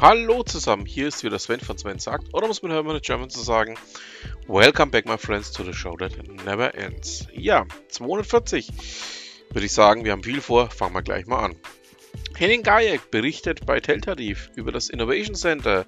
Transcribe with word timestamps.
Hallo 0.00 0.42
zusammen, 0.42 0.86
hier 0.86 1.08
ist 1.08 1.24
wieder 1.24 1.38
Sven 1.38 1.60
von 1.60 1.76
Sven 1.76 1.98
sagt, 1.98 2.32
oder 2.32 2.46
muss 2.46 2.62
man 2.62 2.72
Hermann 2.72 2.96
in 2.96 3.02
German 3.02 3.28
zu 3.28 3.42
sagen, 3.42 3.74
Welcome 4.46 4.90
back 4.90 5.04
my 5.04 5.18
friends 5.18 5.52
to 5.52 5.62
the 5.62 5.74
show 5.74 5.94
that 5.98 6.12
never 6.46 6.74
ends. 6.74 7.26
Ja, 7.34 7.66
240 7.88 8.70
würde 9.50 9.66
ich 9.66 9.72
sagen, 9.72 10.06
wir 10.06 10.12
haben 10.12 10.22
viel 10.22 10.40
vor, 10.40 10.70
fangen 10.70 10.94
wir 10.94 11.02
gleich 11.02 11.26
mal 11.26 11.40
an. 11.40 11.56
Henning 12.34 12.62
Gajek 12.62 13.10
berichtet 13.10 13.66
bei 13.66 13.78
Teltarif 13.78 14.50
über 14.56 14.72
das 14.72 14.88
Innovation 14.88 15.34
Center, 15.34 15.84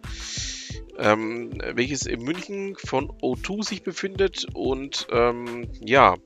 ähm, 0.98 1.58
welches 1.72 2.04
in 2.04 2.20
München 2.20 2.76
von 2.76 3.08
O2 3.22 3.66
sich 3.66 3.82
befindet 3.82 4.46
und 4.52 5.06
ähm, 5.10 5.70
ja, 5.80 6.16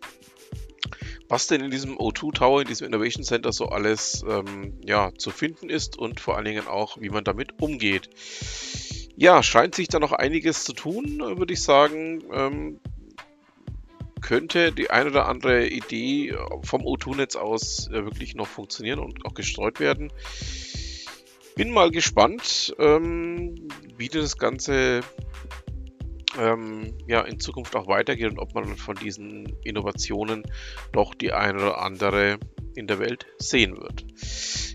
was 1.29 1.47
denn 1.47 1.61
in 1.61 1.71
diesem 1.71 1.97
O2 1.97 2.35
Tower, 2.35 2.61
in 2.63 2.69
diesem 2.69 2.87
Innovation 2.87 3.25
Center 3.25 3.53
so 3.53 3.67
alles 3.67 4.25
ähm, 4.29 4.75
ja, 4.85 5.13
zu 5.17 5.31
finden 5.31 5.69
ist 5.69 5.99
und 5.99 6.21
vor 6.21 6.37
allen 6.37 6.45
Dingen 6.45 6.67
auch, 6.67 7.01
wie 7.01 7.11
man 7.11 7.25
damit 7.25 7.61
umgeht. 7.61 8.11
Ja, 9.17 9.43
scheint 9.43 9.75
sich 9.75 9.89
da 9.89 9.99
noch 9.99 10.13
einiges 10.13 10.65
zu 10.65 10.73
tun, 10.73 11.21
würde 11.21 11.55
ich 11.55 11.63
sagen. 11.63 12.23
Ähm, 12.33 12.81
könnte 14.21 14.73
die 14.73 14.91
ein 14.91 15.07
oder 15.07 15.29
andere 15.29 15.69
Idee 15.69 16.37
vom 16.63 16.83
O2-Netz 16.83 17.37
aus 17.37 17.89
äh, 17.89 18.05
wirklich 18.05 18.35
noch 18.35 18.49
funktionieren 18.49 18.99
und 18.99 19.25
auch 19.25 19.35
gestreut 19.35 19.79
werden. 19.79 20.13
Bin 21.55 21.73
mal 21.73 21.91
gespannt, 21.91 22.75
ähm, 22.79 23.69
wie 23.97 24.09
das 24.09 24.37
Ganze 24.37 25.01
ähm, 26.39 26.95
ja, 27.07 27.23
in 27.23 27.41
Zukunft 27.41 27.75
auch 27.77 27.89
weitergeht 27.89 28.31
und 28.31 28.39
ob 28.39 28.55
man 28.55 28.77
von 28.77 28.97
diesen 28.97 29.57
Innovationen 29.65 30.45
doch 30.93 31.15
die 31.15 31.33
eine 31.33 31.59
oder 31.59 31.83
andere 31.83 32.39
in 32.75 32.87
der 32.87 32.99
Welt 32.99 33.27
sehen 33.39 33.77
wird. 33.77 34.05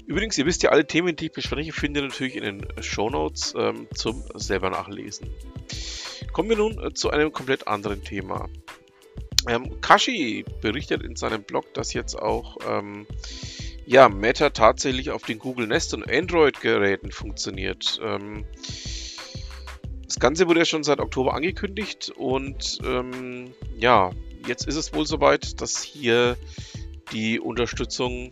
Übrigens, 0.08 0.38
ihr 0.38 0.46
wisst 0.46 0.64
ja, 0.64 0.72
alle 0.72 0.86
Themen, 0.86 1.16
die 1.16 1.28
ich 1.28 1.32
bespreche, 1.32 1.72
findet 1.72 2.04
ihr 2.04 2.08
natürlich 2.10 2.36
in 2.36 2.44
den 2.44 2.84
Show 2.84 3.10
Notes 3.10 3.54
ähm, 3.58 3.88
zum 3.94 4.24
selber 4.36 4.70
nachlesen. 4.70 5.30
Kommen 6.34 6.50
wir 6.50 6.58
nun 6.58 6.84
äh, 6.84 6.94
zu 6.94 7.10
einem 7.10 7.32
komplett 7.32 7.68
anderen 7.68 8.04
Thema. 8.04 8.50
Ähm, 9.48 9.82
Kashi 9.82 10.46
berichtet 10.62 11.04
in 11.04 11.16
seinem 11.16 11.44
Blog, 11.44 11.74
dass 11.74 11.94
jetzt 11.94 12.16
auch 12.16 12.58
ähm, 12.68 13.08
ja, 13.86 14.08
Meta 14.08 14.52
tatsächlich 14.52 15.10
auf 15.10 15.24
den 15.24 15.40
Google 15.40 15.68
Nest 15.68 15.94
und 15.94 16.10
Android-Geräten 16.10 17.12
funktioniert. 17.12 18.00
Ähm, 18.04 18.46
Ganze 20.22 20.48
wurde 20.48 20.60
ja 20.60 20.66
schon 20.66 20.84
seit 20.84 21.00
Oktober 21.00 21.34
angekündigt 21.34 22.14
und 22.16 22.78
ähm, 22.86 23.56
ja, 23.76 24.12
jetzt 24.48 24.68
ist 24.68 24.76
es 24.76 24.94
wohl 24.94 25.08
soweit, 25.08 25.60
dass 25.62 25.82
hier 25.82 26.38
die 27.12 27.40
Unterstützung 27.40 28.32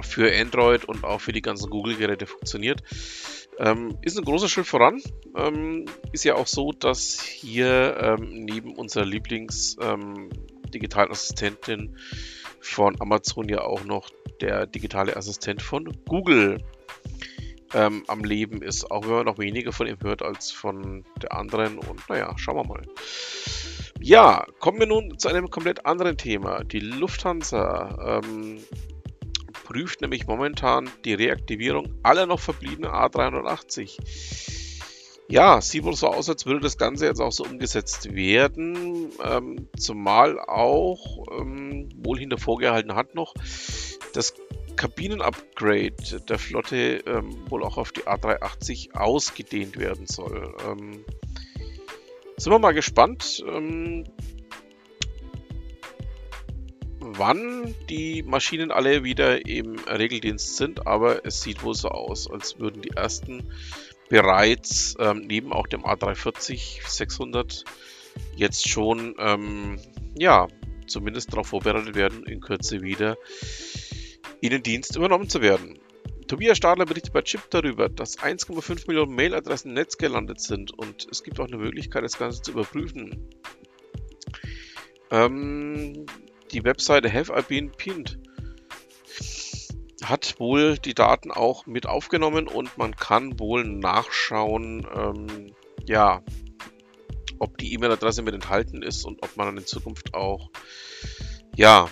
für 0.00 0.34
Android 0.34 0.86
und 0.86 1.04
auch 1.04 1.20
für 1.20 1.32
die 1.32 1.42
ganzen 1.42 1.68
Google-Geräte 1.68 2.24
funktioniert. 2.24 2.82
Ähm, 3.58 3.98
ist 4.00 4.16
ein 4.16 4.24
großer 4.24 4.48
Schritt 4.48 4.66
voran. 4.66 5.02
Ähm, 5.36 5.84
ist 6.12 6.24
ja 6.24 6.36
auch 6.36 6.46
so, 6.46 6.72
dass 6.72 7.20
hier 7.20 7.94
ähm, 8.00 8.46
neben 8.46 8.74
unserer 8.74 9.04
Lieblings-digitalen 9.04 11.08
ähm, 11.08 11.12
Assistentin 11.12 11.98
von 12.58 12.98
Amazon 13.02 13.50
ja 13.50 13.60
auch 13.60 13.84
noch 13.84 14.08
der 14.40 14.66
digitale 14.66 15.14
Assistent 15.14 15.60
von 15.60 15.92
Google 16.08 16.56
ähm, 17.74 18.04
am 18.06 18.24
Leben 18.24 18.62
ist, 18.62 18.90
auch 18.90 19.02
wenn 19.04 19.12
man 19.12 19.26
noch 19.26 19.38
weniger 19.38 19.72
von 19.72 19.86
ihm 19.86 19.98
hört 20.02 20.22
als 20.22 20.50
von 20.50 21.04
der 21.20 21.32
anderen. 21.32 21.78
Und 21.78 22.08
naja, 22.08 22.32
schauen 22.36 22.56
wir 22.56 22.64
mal. 22.64 22.82
Ja, 24.00 24.44
kommen 24.58 24.80
wir 24.80 24.86
nun 24.86 25.18
zu 25.18 25.28
einem 25.28 25.50
komplett 25.50 25.86
anderen 25.86 26.16
Thema. 26.16 26.64
Die 26.64 26.80
Lufthansa 26.80 28.20
ähm, 28.24 28.58
prüft 29.64 30.00
nämlich 30.00 30.26
momentan 30.26 30.90
die 31.04 31.14
Reaktivierung 31.14 31.94
aller 32.02 32.26
noch 32.26 32.40
verbliebenen 32.40 32.90
A380. 32.90 33.98
Ja, 35.28 35.60
sieht 35.62 35.84
wohl 35.84 35.94
so 35.94 36.08
aus, 36.08 36.28
als 36.28 36.44
würde 36.44 36.60
das 36.60 36.76
Ganze 36.76 37.06
jetzt 37.06 37.20
auch 37.20 37.32
so 37.32 37.44
umgesetzt 37.44 38.14
werden. 38.14 39.10
Ähm, 39.24 39.68
zumal 39.78 40.38
auch 40.40 41.26
ähm, 41.38 41.88
wohl 42.04 42.18
hinter 42.18 42.38
vorgehalten 42.38 42.94
hat 42.94 43.14
noch, 43.14 43.32
das 44.12 44.34
Kabinenupgrade 44.82 46.20
der 46.28 46.38
Flotte 46.40 47.04
ähm, 47.06 47.48
wohl 47.48 47.62
auch 47.62 47.76
auf 47.76 47.92
die 47.92 48.00
A380 48.00 48.96
ausgedehnt 48.96 49.78
werden 49.78 50.08
soll. 50.08 50.56
Ähm, 50.66 51.04
sind 52.36 52.52
wir 52.52 52.58
mal 52.58 52.74
gespannt, 52.74 53.44
ähm, 53.46 54.02
wann 56.98 57.76
die 57.88 58.24
Maschinen 58.24 58.72
alle 58.72 59.04
wieder 59.04 59.46
im 59.46 59.78
Regeldienst 59.78 60.56
sind, 60.56 60.84
aber 60.84 61.24
es 61.24 61.42
sieht 61.42 61.62
wohl 61.62 61.76
so 61.76 61.90
aus, 61.90 62.28
als 62.28 62.58
würden 62.58 62.82
die 62.82 62.90
ersten 62.90 63.52
bereits 64.08 64.96
ähm, 64.98 65.28
neben 65.28 65.52
auch 65.52 65.68
dem 65.68 65.84
A340 65.84 66.80
600 66.88 67.62
jetzt 68.34 68.68
schon 68.68 69.14
ähm, 69.20 69.78
ja 70.18 70.48
zumindest 70.88 71.32
darauf 71.32 71.46
vorbereitet 71.46 71.94
werden, 71.94 72.26
in 72.26 72.40
Kürze 72.40 72.82
wieder 72.82 73.16
in 74.42 74.50
den 74.50 74.62
Dienst 74.62 74.96
übernommen 74.96 75.28
zu 75.28 75.40
werden. 75.40 75.78
Tobias 76.26 76.56
Stadler 76.56 76.84
berichtet 76.84 77.12
bei 77.12 77.22
Chip 77.22 77.42
darüber, 77.50 77.88
dass 77.88 78.18
1,5 78.18 78.88
Millionen 78.88 79.14
Mailadressen 79.14 79.70
im 79.70 79.74
Netz 79.74 79.96
gelandet 79.96 80.40
sind 80.40 80.76
und 80.76 81.06
es 81.10 81.22
gibt 81.22 81.38
auch 81.38 81.46
eine 81.46 81.58
Möglichkeit, 81.58 82.02
das 82.02 82.18
Ganze 82.18 82.42
zu 82.42 82.50
überprüfen. 82.50 83.28
Ähm, 85.10 86.06
die 86.50 86.64
Webseite 86.64 87.12
Have 87.12 87.32
I 87.38 87.42
Been 87.42 87.70
Pinned 87.70 88.18
hat 90.02 90.40
wohl 90.40 90.76
die 90.76 90.94
Daten 90.94 91.30
auch 91.30 91.66
mit 91.66 91.86
aufgenommen 91.86 92.48
und 92.48 92.76
man 92.76 92.96
kann 92.96 93.38
wohl 93.38 93.64
nachschauen, 93.64 94.86
ähm, 94.92 95.54
ja, 95.86 96.22
ob 97.38 97.58
die 97.58 97.72
E-Mail-Adresse 97.74 98.22
mit 98.22 98.34
enthalten 98.34 98.82
ist 98.82 99.04
und 99.04 99.22
ob 99.22 99.36
man 99.36 99.46
dann 99.46 99.58
in 99.58 99.66
Zukunft 99.66 100.14
auch, 100.14 100.50
ja, 101.54 101.88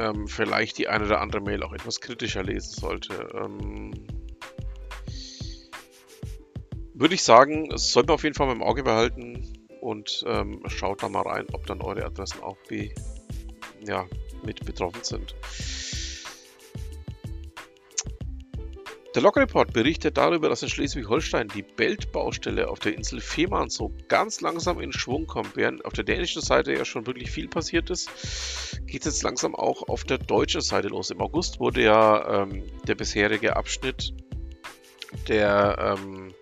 ähm, 0.00 0.26
vielleicht 0.26 0.78
die 0.78 0.88
eine 0.88 1.04
oder 1.04 1.20
andere 1.20 1.42
Mail 1.42 1.62
auch 1.62 1.72
etwas 1.72 2.00
kritischer 2.00 2.42
lesen 2.42 2.80
sollte. 2.80 3.28
Ähm, 3.34 3.92
würde 6.94 7.14
ich 7.14 7.22
sagen, 7.22 7.70
es 7.72 7.92
sollte 7.92 8.08
man 8.08 8.14
auf 8.14 8.24
jeden 8.24 8.34
Fall 8.34 8.46
mal 8.46 8.54
im 8.54 8.62
Auge 8.62 8.82
behalten 8.82 9.66
und 9.80 10.24
ähm, 10.26 10.62
schaut 10.68 11.02
da 11.02 11.08
mal 11.08 11.22
rein, 11.22 11.46
ob 11.52 11.66
dann 11.66 11.80
eure 11.80 12.04
Adressen 12.04 12.42
auch 12.42 12.56
be 12.68 12.90
ja, 13.86 14.06
mit 14.44 14.64
betroffen 14.64 15.02
sind. 15.02 15.34
Der 19.12 19.22
Log 19.22 19.36
Report 19.36 19.72
berichtet 19.72 20.16
darüber, 20.16 20.48
dass 20.48 20.62
in 20.62 20.68
Schleswig-Holstein 20.68 21.48
die 21.48 21.64
Belt-Baustelle 21.64 22.68
auf 22.68 22.78
der 22.78 22.94
Insel 22.94 23.20
Fehmarn 23.20 23.68
so 23.68 23.92
ganz 24.06 24.40
langsam 24.40 24.80
in 24.80 24.92
Schwung 24.92 25.26
kommt. 25.26 25.56
Während 25.56 25.84
auf 25.84 25.94
der 25.94 26.04
dänischen 26.04 26.42
Seite 26.42 26.72
ja 26.72 26.84
schon 26.84 27.08
wirklich 27.08 27.28
viel 27.28 27.48
passiert 27.48 27.90
ist, 27.90 28.08
geht 28.86 29.04
es 29.04 29.14
jetzt 29.14 29.22
langsam 29.24 29.56
auch 29.56 29.88
auf 29.88 30.04
der 30.04 30.18
deutschen 30.18 30.60
Seite 30.60 30.86
los. 30.86 31.10
Im 31.10 31.20
August 31.20 31.58
wurde 31.58 31.82
ja 31.82 32.42
ähm, 32.42 32.62
der 32.86 32.94
bisherige 32.94 33.56
Abschnitt 33.56 34.14
der 35.26 35.96
ähm, 35.98 36.32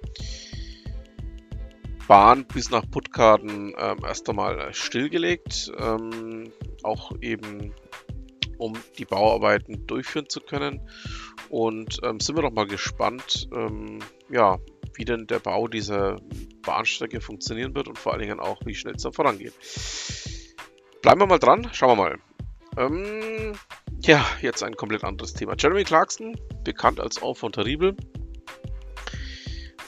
Bahn 2.06 2.46
bis 2.46 2.70
nach 2.70 2.84
Puttgarden 2.90 3.74
ähm, 3.78 3.98
erst 4.06 4.28
einmal 4.28 4.74
stillgelegt. 4.74 5.72
Ähm, 5.78 6.52
auch 6.82 7.12
eben 7.22 7.72
um 8.58 8.74
die 8.98 9.04
Bauarbeiten 9.04 9.86
durchführen 9.86 10.28
zu 10.28 10.40
können. 10.40 10.80
Und 11.48 11.98
ähm, 12.02 12.20
sind 12.20 12.36
wir 12.36 12.42
doch 12.42 12.52
mal 12.52 12.66
gespannt, 12.66 13.48
ähm, 13.54 14.00
ja, 14.28 14.58
wie 14.94 15.04
denn 15.04 15.26
der 15.26 15.38
Bau 15.38 15.68
dieser 15.68 16.16
Bahnstrecke 16.62 17.20
funktionieren 17.20 17.74
wird 17.74 17.88
und 17.88 17.98
vor 17.98 18.12
allen 18.12 18.22
Dingen 18.22 18.40
auch, 18.40 18.60
wie 18.64 18.74
schnell 18.74 18.94
es 18.96 19.02
dann 19.02 19.12
vorangeht. 19.12 19.54
Bleiben 21.02 21.20
wir 21.20 21.26
mal 21.26 21.38
dran, 21.38 21.68
schauen 21.72 21.96
wir 21.96 22.04
mal. 22.04 22.18
Ähm, 22.76 23.54
ja, 24.02 24.24
jetzt 24.42 24.62
ein 24.62 24.76
komplett 24.76 25.04
anderes 25.04 25.34
Thema. 25.34 25.54
Jeremy 25.58 25.84
Clarkson, 25.84 26.36
bekannt 26.64 27.00
als 27.00 27.22
Enfant 27.22 27.54
Terrible. 27.54 27.96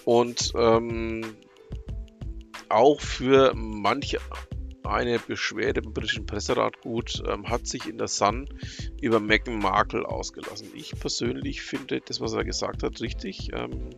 Und 0.05 0.53
ähm, 0.57 1.37
auch 2.69 3.01
für 3.01 3.53
manche 3.55 4.19
eine 4.91 5.19
Beschwerde 5.19 5.81
im 5.85 5.93
britischen 5.93 6.27
Presserat 6.27 6.81
gut, 6.81 7.23
ähm, 7.27 7.49
hat 7.49 7.67
sich 7.67 7.87
in 7.87 7.99
der 7.99 8.09
Sun 8.09 8.49
über 9.01 9.21
Meghan 9.21 9.59
Markle 9.59 10.07
ausgelassen. 10.07 10.69
Ich 10.75 10.99
persönlich 10.99 11.63
finde 11.63 12.01
das, 12.01 12.21
was 12.21 12.33
er 12.33 12.45
gesagt 12.45 12.83
hat, 12.83 13.01
richtig. 13.01 13.51
Ähm, 13.53 13.91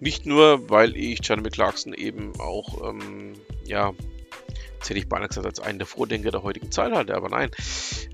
nicht 0.00 0.26
nur, 0.26 0.70
weil 0.70 0.96
ich 0.96 1.20
Jeremy 1.22 1.50
Clarkson 1.50 1.92
eben 1.92 2.38
auch, 2.38 2.88
ähm, 2.88 3.32
ja, 3.64 3.92
jetzt 4.74 4.90
hätte 4.90 5.00
ich 5.00 5.08
beinahe 5.08 5.28
gesagt, 5.28 5.46
als 5.46 5.60
einen 5.60 5.78
der 5.78 5.88
Vordenker 5.88 6.30
der 6.30 6.44
heutigen 6.44 6.70
Zeit 6.70 6.92
halte, 6.92 7.16
aber 7.16 7.28
nein, 7.28 7.50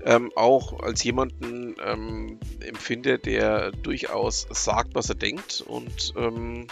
ähm, 0.03 0.31
auch 0.35 0.79
als 0.79 1.03
jemanden 1.03 1.75
ähm, 1.83 2.39
empfinde, 2.61 3.19
der 3.19 3.71
durchaus 3.71 4.47
sagt, 4.49 4.95
was 4.95 5.09
er 5.09 5.15
denkt 5.15 5.63
und 5.67 6.13
ähm, 6.17 6.67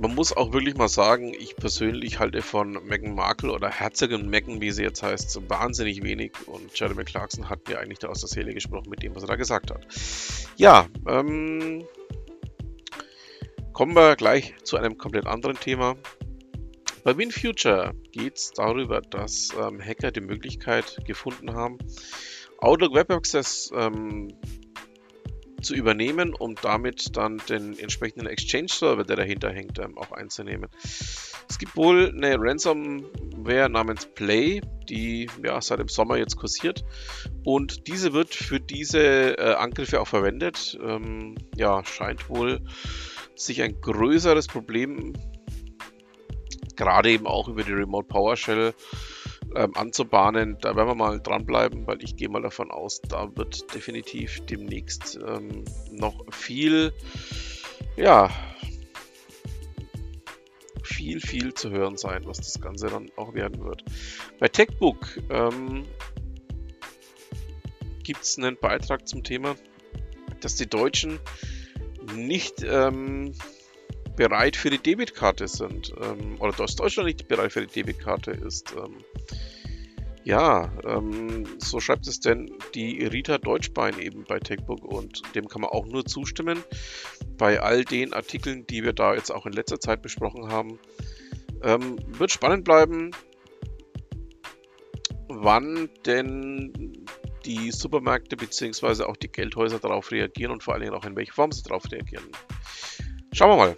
man 0.00 0.14
muss 0.14 0.34
auch 0.34 0.54
wirklich 0.54 0.76
mal 0.76 0.88
sagen, 0.88 1.34
ich 1.34 1.56
persönlich 1.56 2.18
halte 2.18 2.40
von 2.40 2.72
Meghan 2.86 3.14
Markle 3.14 3.52
oder 3.52 3.68
Herzogin 3.68 4.30
Meghan, 4.30 4.62
wie 4.62 4.70
sie 4.70 4.82
jetzt 4.82 5.02
heißt, 5.02 5.50
wahnsinnig 5.50 6.02
wenig. 6.02 6.32
Und 6.46 6.76
Jeremy 6.78 7.04
Clarkson 7.04 7.50
hat 7.50 7.68
mir 7.68 7.78
eigentlich 7.78 7.98
da 7.98 8.08
aus 8.08 8.20
der 8.20 8.28
Seele 8.30 8.54
gesprochen 8.54 8.88
mit 8.88 9.02
dem, 9.02 9.14
was 9.14 9.24
er 9.24 9.28
da 9.28 9.36
gesagt 9.36 9.70
hat. 9.70 9.86
Ja, 10.56 10.86
ähm, 11.06 11.84
kommen 13.74 13.94
wir 13.94 14.16
gleich 14.16 14.54
zu 14.62 14.78
einem 14.78 14.96
komplett 14.96 15.26
anderen 15.26 15.60
Thema. 15.60 15.96
Bei 17.04 17.16
WinFuture 17.18 17.92
geht 18.10 18.36
es 18.36 18.52
darüber, 18.52 19.02
dass 19.02 19.50
ähm, 19.60 19.84
Hacker 19.84 20.12
die 20.12 20.22
Möglichkeit 20.22 20.96
gefunden 21.04 21.52
haben, 21.52 21.76
Outlook 22.58 22.94
Web 22.94 23.10
Access 23.10 23.70
ähm, 23.74 24.32
zu 25.62 25.74
übernehmen, 25.74 26.34
um 26.34 26.54
damit 26.60 27.16
dann 27.16 27.40
den 27.48 27.78
entsprechenden 27.78 28.26
Exchange-Server, 28.26 29.04
der 29.04 29.16
dahinter 29.16 29.50
hängt, 29.50 29.78
ähm, 29.78 29.96
auch 29.98 30.12
einzunehmen. 30.12 30.68
Es 31.48 31.58
gibt 31.58 31.76
wohl 31.76 32.12
eine 32.14 32.36
Ransomware 32.38 33.68
namens 33.68 34.06
Play, 34.06 34.60
die 34.88 35.28
ja, 35.44 35.60
seit 35.60 35.80
dem 35.80 35.88
Sommer 35.88 36.16
jetzt 36.16 36.36
kursiert. 36.36 36.84
Und 37.44 37.86
diese 37.88 38.12
wird 38.12 38.34
für 38.34 38.60
diese 38.60 39.38
äh, 39.38 39.54
Angriffe 39.54 40.00
auch 40.00 40.08
verwendet. 40.08 40.78
Ähm, 40.82 41.36
ja, 41.56 41.84
scheint 41.84 42.28
wohl 42.28 42.60
sich 43.34 43.62
ein 43.62 43.80
größeres 43.80 44.46
Problem, 44.46 45.14
gerade 46.76 47.10
eben 47.10 47.26
auch 47.26 47.48
über 47.48 47.62
die 47.62 47.72
Remote 47.72 48.08
PowerShell, 48.08 48.74
ähm, 49.54 49.72
anzubahnen. 49.74 50.56
Da 50.60 50.76
werden 50.76 50.88
wir 50.88 50.94
mal 50.94 51.20
dranbleiben, 51.20 51.86
weil 51.86 52.02
ich 52.02 52.16
gehe 52.16 52.28
mal 52.28 52.42
davon 52.42 52.70
aus, 52.70 53.00
da 53.02 53.34
wird 53.36 53.74
definitiv 53.74 54.40
demnächst 54.46 55.18
ähm, 55.26 55.64
noch 55.90 56.24
viel, 56.32 56.92
ja, 57.96 58.30
viel, 60.82 61.20
viel 61.20 61.54
zu 61.54 61.70
hören 61.70 61.96
sein, 61.96 62.22
was 62.26 62.38
das 62.38 62.60
Ganze 62.60 62.88
dann 62.88 63.10
auch 63.16 63.34
werden 63.34 63.64
wird. 63.64 63.84
Bei 64.38 64.48
TechBook 64.48 65.18
ähm, 65.30 65.84
gibt 68.02 68.22
es 68.22 68.38
einen 68.38 68.56
Beitrag 68.56 69.06
zum 69.06 69.22
Thema, 69.22 69.54
dass 70.40 70.56
die 70.56 70.66
Deutschen 70.66 71.18
nicht 72.14 72.62
ähm, 72.62 73.32
bereit 74.20 74.54
für 74.54 74.68
die 74.68 74.76
Debitkarte 74.76 75.48
sind. 75.48 75.94
Ähm, 75.98 76.36
oder 76.40 76.52
dass 76.52 76.76
Deutschland 76.76 77.06
nicht 77.06 77.26
bereit 77.26 77.52
für 77.52 77.66
die 77.66 77.72
Debitkarte 77.72 78.32
ist. 78.32 78.74
Ähm, 78.76 79.02
ja, 80.24 80.70
ähm, 80.84 81.46
so 81.56 81.80
schreibt 81.80 82.06
es 82.06 82.20
denn 82.20 82.52
die 82.74 83.02
Rita 83.06 83.38
Deutschbein 83.38 83.98
eben 83.98 84.24
bei 84.24 84.38
TechBook 84.38 84.84
und 84.84 85.22
dem 85.34 85.48
kann 85.48 85.62
man 85.62 85.70
auch 85.70 85.86
nur 85.86 86.04
zustimmen. 86.04 86.62
Bei 87.38 87.62
all 87.62 87.82
den 87.82 88.12
Artikeln, 88.12 88.66
die 88.66 88.84
wir 88.84 88.92
da 88.92 89.14
jetzt 89.14 89.30
auch 89.30 89.46
in 89.46 89.54
letzter 89.54 89.80
Zeit 89.80 90.02
besprochen 90.02 90.52
haben, 90.52 90.78
ähm, 91.62 91.96
wird 92.06 92.30
spannend 92.30 92.66
bleiben, 92.66 93.12
wann 95.28 95.88
denn 96.04 97.06
die 97.46 97.70
Supermärkte 97.70 98.36
bzw. 98.36 99.04
auch 99.04 99.16
die 99.16 99.32
Geldhäuser 99.32 99.78
darauf 99.78 100.10
reagieren 100.10 100.52
und 100.52 100.62
vor 100.62 100.74
allen 100.74 100.82
Dingen 100.82 100.94
auch 100.94 101.06
in 101.06 101.16
welcher 101.16 101.32
Form 101.32 101.52
sie 101.52 101.62
darauf 101.62 101.90
reagieren. 101.90 102.28
Schauen 103.32 103.48
wir 103.48 103.56
mal. 103.56 103.76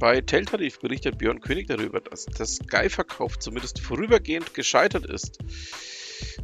Bei 0.00 0.22
Teltarif 0.22 0.80
berichtet 0.80 1.18
Björn 1.18 1.40
König 1.40 1.68
darüber, 1.68 2.00
dass 2.00 2.24
der 2.24 2.46
Sky-Verkauf 2.46 3.38
zumindest 3.38 3.80
vorübergehend 3.80 4.54
gescheitert 4.54 5.04
ist. 5.04 5.38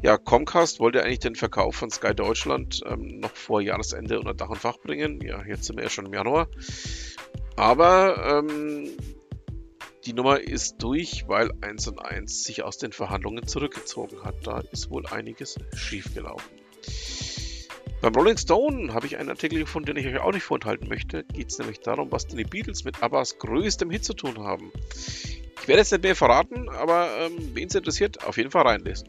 Ja, 0.02 0.18
Comcast 0.18 0.78
wollte 0.78 1.02
eigentlich 1.02 1.20
den 1.20 1.36
Verkauf 1.36 1.74
von 1.74 1.90
Sky 1.90 2.14
Deutschland 2.14 2.82
ähm, 2.84 3.18
noch 3.18 3.34
vor 3.34 3.62
Jahresende 3.62 4.20
unter 4.20 4.34
Dach 4.34 4.50
und 4.50 4.58
Fach 4.58 4.76
bringen. 4.76 5.22
Ja, 5.22 5.42
jetzt 5.46 5.64
sind 5.64 5.76
wir 5.76 5.84
ja 5.84 5.90
schon 5.90 6.04
im 6.04 6.12
Januar. 6.12 6.48
Aber 7.56 8.42
ähm, 8.44 8.90
die 10.04 10.12
Nummer 10.12 10.38
ist 10.38 10.76
durch, 10.80 11.24
weil 11.26 11.50
1 11.62 11.88
und 11.88 11.98
1 11.98 12.44
sich 12.44 12.62
aus 12.62 12.76
den 12.76 12.92
Verhandlungen 12.92 13.46
zurückgezogen 13.46 14.22
hat. 14.22 14.46
Da 14.46 14.60
ist 14.70 14.90
wohl 14.90 15.06
einiges 15.06 15.56
schiefgelaufen. 15.74 16.50
Beim 18.02 18.14
Rolling 18.14 18.36
Stone 18.36 18.92
habe 18.92 19.06
ich 19.06 19.16
einen 19.16 19.30
Artikel 19.30 19.58
gefunden, 19.58 19.94
den 19.94 19.96
ich 19.96 20.06
euch 20.06 20.20
auch 20.20 20.32
nicht 20.32 20.42
vorenthalten 20.42 20.88
möchte. 20.88 21.24
Geht 21.24 21.50
es 21.50 21.58
nämlich 21.58 21.80
darum, 21.80 22.12
was 22.12 22.26
denn 22.26 22.36
die 22.36 22.44
Beatles 22.44 22.84
mit 22.84 23.02
Abbas 23.02 23.38
größtem 23.38 23.90
Hit 23.90 24.04
zu 24.04 24.12
tun 24.12 24.38
haben. 24.38 24.70
Ich 24.94 25.66
werde 25.66 25.80
jetzt 25.80 25.92
nicht 25.92 26.04
mehr 26.04 26.14
verraten, 26.14 26.68
aber 26.68 27.08
ähm, 27.18 27.54
wen 27.54 27.68
es 27.68 27.74
interessiert, 27.74 28.24
auf 28.24 28.36
jeden 28.36 28.50
Fall 28.50 28.66
reinlesen. 28.66 29.08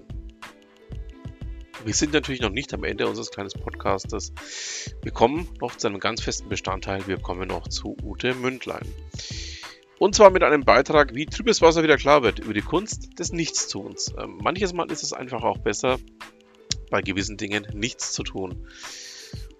Wir 1.83 1.93
sind 1.93 2.13
natürlich 2.13 2.41
noch 2.41 2.49
nicht 2.49 2.73
am 2.73 2.83
Ende 2.83 3.07
unseres 3.07 3.29
kleinen 3.29 3.49
Podcastes. 3.49 4.33
Wir 5.03 5.11
kommen 5.11 5.47
noch 5.61 5.75
zu 5.75 5.87
einem 5.87 5.99
ganz 5.99 6.21
festen 6.21 6.49
Bestandteil. 6.49 7.05
Wir 7.07 7.17
kommen 7.17 7.47
noch 7.47 7.67
zu 7.67 7.95
Ute 8.03 8.33
Mündlein. 8.33 8.85
Und 9.99 10.15
zwar 10.15 10.29
mit 10.29 10.43
einem 10.43 10.63
Beitrag, 10.63 11.13
wie 11.13 11.25
trübes 11.25 11.61
Wasser 11.61 11.83
wieder 11.83 11.97
klar 11.97 12.23
wird, 12.23 12.39
über 12.39 12.53
die 12.53 12.61
Kunst 12.61 13.19
des 13.19 13.31
Nichtstuns. 13.31 14.13
Ähm, 14.17 14.37
manches 14.41 14.73
Mal 14.73 14.89
ist 14.91 15.03
es 15.03 15.13
einfach 15.13 15.43
auch 15.43 15.57
besser, 15.57 15.97
bei 16.89 17.01
gewissen 17.01 17.37
Dingen 17.37 17.67
nichts 17.73 18.13
zu 18.13 18.23
tun. 18.23 18.67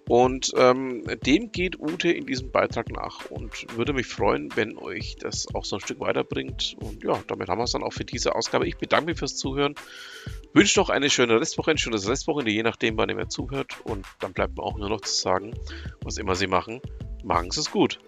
Und 0.08 0.52
ähm, 0.56 1.04
dem 1.26 1.52
geht 1.52 1.78
Ute 1.78 2.10
in 2.10 2.24
diesem 2.24 2.50
Beitrag 2.50 2.90
nach 2.90 3.30
und 3.30 3.76
würde 3.76 3.92
mich 3.92 4.06
freuen, 4.06 4.48
wenn 4.56 4.78
euch 4.78 5.16
das 5.16 5.54
auch 5.54 5.66
so 5.66 5.76
ein 5.76 5.80
Stück 5.80 6.00
weiterbringt. 6.00 6.76
Und 6.80 7.04
ja, 7.04 7.22
damit 7.26 7.50
haben 7.50 7.58
wir 7.58 7.64
es 7.64 7.72
dann 7.72 7.82
auch 7.82 7.92
für 7.92 8.06
diese 8.06 8.34
Ausgabe. 8.34 8.66
Ich 8.66 8.78
bedanke 8.78 9.10
mich 9.10 9.18
fürs 9.18 9.36
Zuhören. 9.36 9.74
Wünsche 10.54 10.80
noch 10.80 10.88
eine 10.88 11.10
schöne 11.10 11.38
Restwoche, 11.38 11.72
ein 11.72 11.78
schönes 11.78 12.08
Restwochenende, 12.08 12.52
je 12.52 12.62
nachdem, 12.62 12.96
wann 12.96 13.10
ihr 13.10 13.16
mir 13.16 13.28
zuhört. 13.28 13.74
Und 13.84 14.06
dann 14.20 14.32
bleibt 14.32 14.56
mir 14.56 14.62
auch 14.62 14.78
nur 14.78 14.88
noch 14.88 15.02
zu 15.02 15.12
sagen, 15.12 15.52
was 16.00 16.16
immer 16.16 16.34
Sie 16.34 16.46
machen, 16.46 16.80
machen 17.22 17.50
Sie 17.50 17.60
es 17.60 17.70
gut. 17.70 17.98